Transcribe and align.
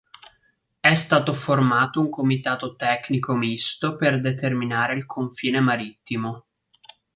È 0.79 0.95
stato 0.95 1.31
formato 1.35 1.99
un 1.99 2.09
comitato 2.09 2.75
tecnico 2.75 3.35
misto 3.35 3.97
per 3.97 4.19
determinare 4.19 4.95
il 4.95 5.05
confine 5.05 5.59
marittimo. 5.59 6.47